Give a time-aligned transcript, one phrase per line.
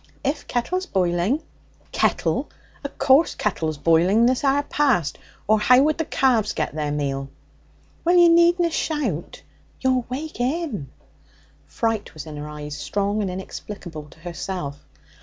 [0.23, 1.43] 'If kettle's boiling.'
[1.91, 2.49] 'Kettle!
[2.83, 5.19] O' course kettle's boiling this hour past.
[5.47, 7.29] Or how would the ca'ves get their meal?'
[8.03, 9.43] 'Well, you needna shout.
[9.79, 10.89] You'll wake 'im.'
[11.67, 14.83] Fright was in her eyes, strong and inexplicable to herself.